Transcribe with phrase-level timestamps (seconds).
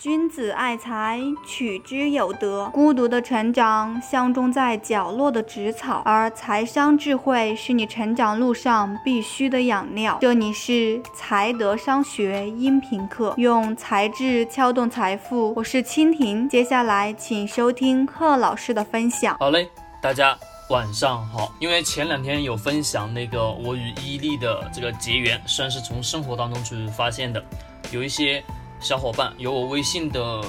[0.00, 2.70] 君子爱财，取之有德。
[2.72, 10.16] 孤独的成长相中在角落的植草，而财商智慧是你成长路上必须的养料。
[10.20, 15.52] 这里是财德商学音频课，用才智撬动财富。
[15.56, 19.36] 我是蜻蜓，接下来请收听贺老师的分享。
[19.40, 19.68] 好嘞，
[20.00, 20.38] 大家
[20.70, 21.52] 晚上好。
[21.58, 27.44] 因为前两天有分享那个我与伊利的这个结缘，算是从生活当中去发现的，
[27.90, 28.40] 有一些。
[28.80, 30.40] 小伙伴有我微信的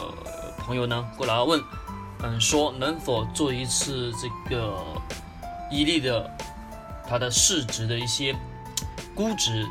[0.60, 1.62] 朋友呢，过来问，
[2.22, 4.78] 嗯，说能否做一次这个
[5.72, 6.30] 伊利的
[7.08, 8.36] 它的市值的一些
[9.16, 9.68] 估值、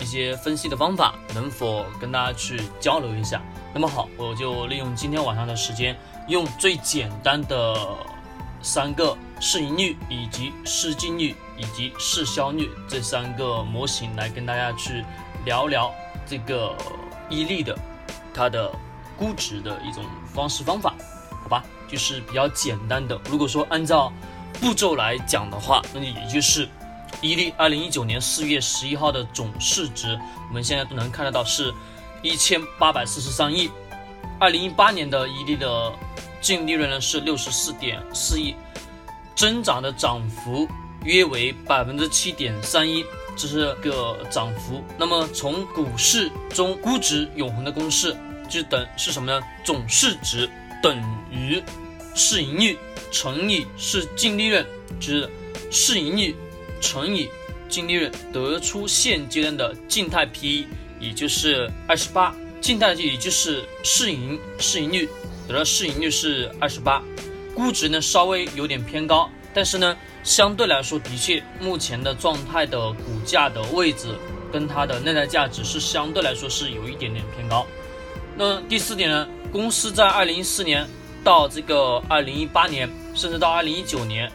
[0.00, 3.40] 一些分析的方法，能否跟大家去交流一下？
[3.72, 7.96] 那么好，我就利用今天晚上的时间，用最简单的
[8.60, 15.04] 三个市盈率、以及市净率以及市销率这三个模型来跟大家去
[15.44, 15.94] 聊聊
[16.26, 16.76] 这个
[17.30, 17.78] 伊利的。
[18.34, 18.70] 它的
[19.16, 20.94] 估值的一种方式方法，
[21.42, 23.20] 好吧，就是比较简单的。
[23.28, 24.12] 如果说按照
[24.60, 26.68] 步骤来讲的话，那也就是
[27.20, 31.72] 伊利二零一九年四月十一号的总市值，我们现在都能看得到是
[32.22, 33.70] 一千八百四十三亿。
[34.40, 35.92] 二零一八年的伊利的
[36.40, 38.56] 净利润呢是六十四点四亿，
[39.36, 40.66] 增长的涨幅
[41.04, 43.04] 约为百分之七点三一。
[43.34, 44.84] 这是个涨幅。
[44.98, 48.14] 那么从股市中估值永恒的公式，
[48.48, 49.40] 就等是什么呢？
[49.64, 50.48] 总市值
[50.82, 50.98] 等
[51.30, 51.62] 于
[52.14, 52.76] 市盈率
[53.10, 54.64] 乘以市净利润，
[55.00, 55.30] 就是
[55.70, 56.34] 市盈率
[56.80, 57.28] 乘以
[57.68, 60.66] 净利润，得出现阶段的静态 PE，
[61.00, 62.34] 也就是二十八。
[62.60, 65.08] 静态也就是市盈市盈率，
[65.48, 67.02] 得到市盈率是二十八，
[67.56, 69.28] 估值呢稍微有点偏高。
[69.52, 74.14] 但是呢，相对来说，的确，目前的状态的股价的位置
[74.52, 77.66] 跟它的内在价值是相对来说是有一点点偏高。
[78.36, 80.86] 那第四点呢，公司在二零一四年
[81.22, 84.26] 到这个二零一八年，甚至到二零一九年，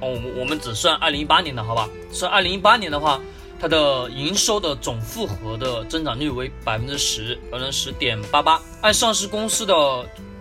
[0.00, 1.88] 哦，我们我们只算二零一八年的好吧？
[2.12, 3.20] 算二零一八年的话，
[3.60, 8.60] 它的营收的总复合的增长率为百分之十，百分之十点八八。
[8.80, 9.74] 按上市公司的。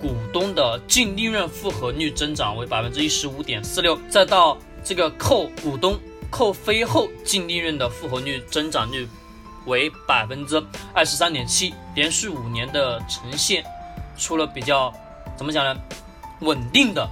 [0.04, 5.98] 股东的净利润复合率增长为百分之一十五点四六，再到这个扣股东
[6.30, 9.08] 扣非后净利润的复合率增长率
[9.66, 10.62] 为百分之
[10.94, 13.64] 二十三点七，连续五年的呈现
[14.18, 14.94] 出了比较
[15.38, 15.82] 怎么讲呢？
[16.42, 17.10] 稳定的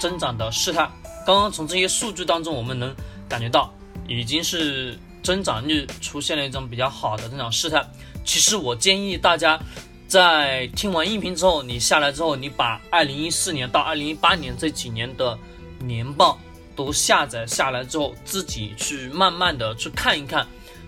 [0.00, 0.88] 增长的势态。
[1.26, 2.94] 刚刚从这些数据当中，我们能
[3.28, 3.72] 感觉到
[4.08, 7.84] 已经是增长率出现了一种比较好的增长势态。
[8.24, 9.60] 其实我建议大家。
[10.08, 15.36] 在听完音频之后，你下来之后，你把二零一四年到二零一八年这几年的
[15.80, 16.38] 年报
[16.76, 20.46] 都下载下来之后，自己去慢慢的去看一看，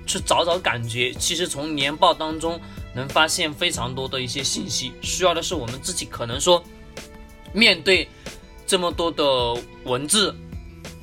[0.08, 1.12] 去找找感觉。
[1.12, 2.60] 其实从年报当中
[2.92, 6.60] 能发现非常多的一些信息，需要的是我们自己可能说
[7.52, 8.08] 面对
[8.66, 9.54] 这么多的
[9.84, 10.34] 文字，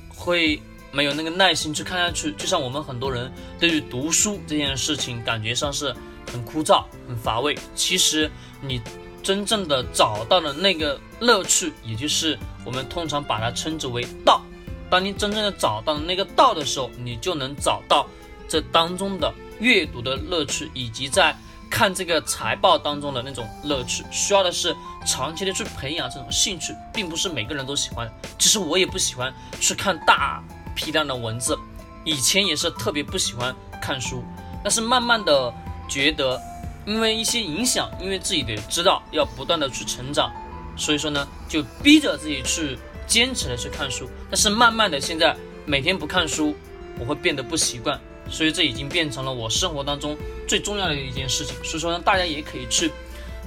[0.09, 0.61] 会
[0.91, 2.33] 没有那个耐心去看下去。
[2.33, 5.95] 就像我们很多人对于读书这件事情，感觉上是。
[6.33, 7.55] 很枯燥，很乏味。
[7.75, 8.29] 其实
[8.59, 8.81] 你
[9.23, 14.41] 真正的找到了那个乐趣，也就是我们通常把它称之为道。
[14.89, 18.07] 当你真正的找到那个道的时候，你就能找到
[18.47, 21.35] 这当中的阅读的乐趣，以及在
[21.69, 24.03] 看这个财报当中的那种乐趣。
[24.11, 24.75] 需要的是
[25.05, 28.11] 长期的去培养这种兴趣，并不是每个人都喜欢。
[28.37, 30.43] 其实我也不喜欢去看大
[30.75, 31.57] 批量的文字，
[32.03, 34.23] 以前也是特别不喜欢看书，
[34.63, 35.53] 但是慢慢的。
[35.87, 36.41] 觉得，
[36.83, 40.33] 因为一些影响，因为自己得知道要不断的去成长，
[40.75, 44.09] 所以说呢，就逼着自己去坚持的去看书。
[44.27, 46.55] 但是慢慢的，现在每天不看书，
[46.97, 51.55] 我会变得不习惯，所以这已经变成了我生活当中最重要的一件事情。
[51.63, 52.91] 所以说呢，大家也可以去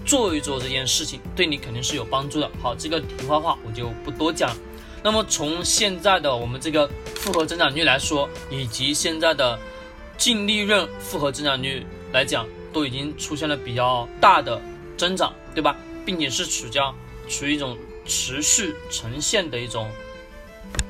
[0.04, 2.50] 做一做这件事情，对你肯定是有帮助的。
[2.62, 4.56] 好，这个题外话我就不多讲。
[5.02, 9.58] 那么从现在的我们这个复合增长率来说，以及现在的
[10.16, 11.84] 净利润复合增长率。
[12.10, 14.58] 来讲都已经出现了比较大的
[14.96, 15.76] 增长，对吧？
[16.06, 16.94] 并且是处叫
[17.28, 17.76] 处于一种
[18.06, 19.90] 持续呈现的一种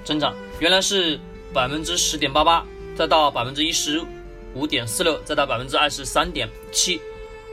[0.04, 0.32] 增长。
[0.60, 1.18] 原来是
[1.52, 2.64] 百分之十点八八，
[2.98, 4.04] 再到百分之一十
[4.54, 7.00] 五点四六，再到百分之二十三点七，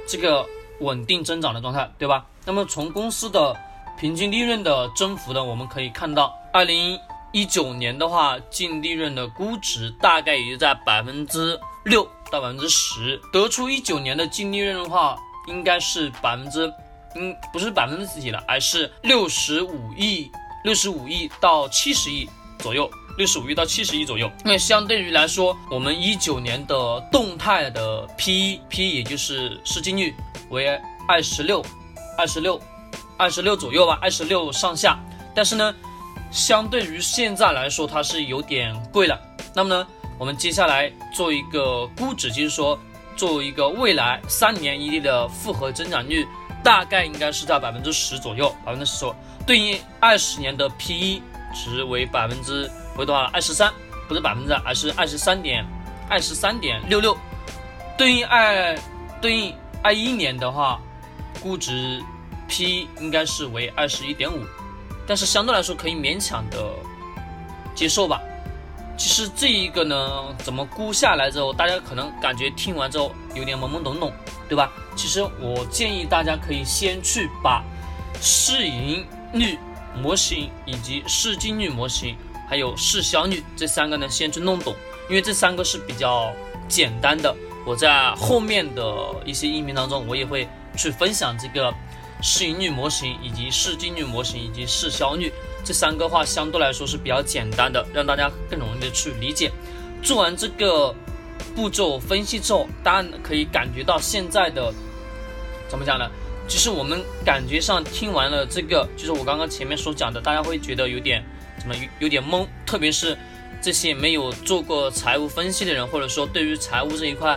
[0.08, 0.44] 这个
[0.80, 2.26] 稳定增长的状态，对吧？
[2.46, 3.56] 那么从公司的
[3.96, 7.00] 平均利润的增幅呢，我们可以看到，二零
[7.32, 12.10] 一九年的话，净利润的估值大概也就在百分之六。
[12.32, 15.16] 到百分之十，得出一九年的净利润的话，
[15.48, 16.66] 应该是百分之，
[17.14, 20.28] 嗯，不是百分之几了，而是六十五亿，
[20.64, 22.28] 六十五亿到七十亿
[22.58, 24.32] 左右，六十五亿到七十亿左右。
[24.44, 30.14] 因为相对于来说，我们一九年的动态的 P/E，P 也就是市净率
[30.50, 30.68] 为
[31.08, 31.64] 二十六，
[32.18, 32.60] 二十六，
[33.18, 35.00] 二十六左右吧，二十六上下。
[35.34, 35.74] 但是呢，
[36.32, 39.20] 相对于现在来说，它是有点贵了。
[39.54, 39.88] 那么呢，
[40.18, 42.78] 我们接下来做一个估值，就是说，
[43.16, 46.28] 作为一个未来三年一利的复合增长率，
[46.64, 49.16] 大概应该是在百分之十左右，百分之十左右，
[49.46, 51.22] 对应二十年的 P/E
[51.54, 53.24] 值为百分之为多少？
[53.34, 53.74] 二十三，
[54.08, 55.66] 不是百分之，而是二十三点
[56.10, 57.18] 二十三点六六，
[57.98, 58.78] 对应二
[59.22, 59.54] 对应
[59.84, 60.80] 二一年的话，
[61.42, 62.02] 估值
[62.48, 64.44] P 应该是为二十一点五。
[65.08, 66.74] 但是相对来说可以勉强的
[67.76, 68.20] 接受吧。
[68.98, 74.12] 其实这一个呢，怎么估下来之后，大家可能感觉听完之后有点懵懵懂懂，
[74.48, 74.72] 对吧？
[74.96, 77.62] 其实我建议大家可以先去把
[78.22, 79.60] 市盈率
[80.02, 82.16] 模型以及市净率模型
[82.48, 84.76] 还有市销率这三个呢先去弄懂，
[85.10, 86.34] 因为这三个是比较
[86.68, 87.36] 简单的。
[87.66, 90.48] 我在后面的一些音频当中，我也会
[90.78, 91.74] 去分享这个。
[92.22, 95.32] 市盈率模型以及市净率模型以及市销率
[95.66, 99.52] 这三个话相对来说是比较简单的，让大家更容易的去理解。
[100.02, 100.96] 做完这个
[101.54, 104.74] 步骤分析之后，大家可以感觉到现在的
[105.68, 106.10] 怎么讲呢？
[106.48, 111.24] 其实我们感觉上听完了这个，就是我刚刚前面所讲的，大家会觉得有点
[111.66, 113.18] 怎么有有点懵，特别是
[113.60, 117.36] 这些没有做过财务分析的人，或者说对于财务这一块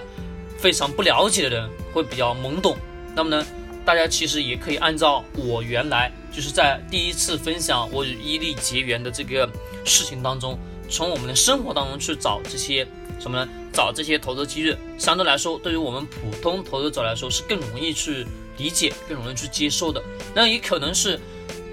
[0.58, 2.76] 非常不了解的人，会比较懵懂。
[3.16, 3.46] 那么呢？
[3.86, 9.50] 大家其实也可以按照我原来就是在第一次分享我与伊利结缘的这个
[9.86, 10.58] 事情当中，
[10.90, 12.86] 从我们的生活当中去找这些
[13.18, 13.48] 什么呢？
[13.72, 18.26] 找这些投资机遇，相对来说，对于我们普通投资者来说是更容易去
[18.58, 20.02] 理解、更容易去接受的。
[20.34, 21.18] 那也可能是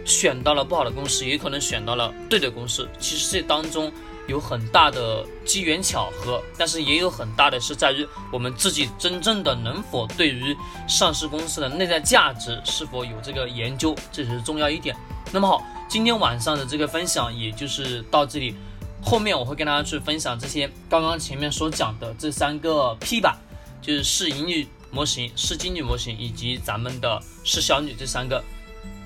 [0.06, 2.88] 选到了不好的公司，也可能选到了对的公司。
[3.00, 3.92] 其实这当中。
[4.28, 8.04] 有很大的机缘巧合，但是也有很大的是在于
[8.34, 10.58] 我们自己真正的能否对于
[10.88, 14.96] 上市公司的内在价值是否有这个研究，这是重要一点。
[15.32, 18.56] 那么好，今天晚上的这个分享也就是到这里，
[19.00, 23.38] 后面我会跟大家去分享这些刚刚前面所讲的这三个 P 吧，
[23.80, 28.44] 就是市盈率模型、市净率模型以及咱们的市销率这三个。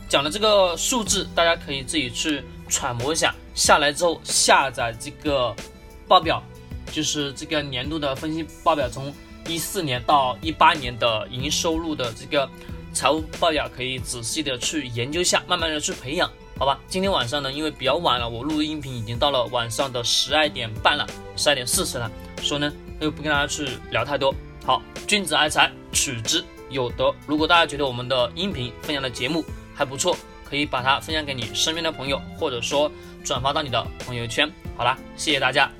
[0.10, 3.34] 讲的这个数字，大家可以自己去揣摩一下。
[3.54, 5.56] 下来之后，下载这个
[6.08, 6.42] 报表，
[6.92, 9.14] 就是这个年度的分析报表，从
[9.48, 12.50] 一四年到一八年的营收入的这个
[12.92, 16.28] 财务报表，可以仔细的去研究一下，慢慢的去培养，
[16.58, 16.80] 好吧？
[16.88, 21.06] 今天晚上呢，因为比较晚了，我录的音频已经到了晚上的十二点半了，
[21.36, 22.10] 十二点四十了，
[22.42, 24.34] 所以呢，就不跟大家去聊太多。
[24.66, 27.14] 好，君子爱财，取之有德。
[27.28, 29.46] 如果大家觉得我们的音频分享的节目，
[29.80, 32.92] 还不错，可以把它分享给你身边的朋友，或者说
[33.24, 34.52] 转发到你的朋友圈。
[34.76, 35.72] 好啦，谢谢大家。